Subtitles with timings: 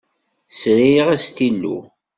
[0.59, 1.77] Sriɣ astilu.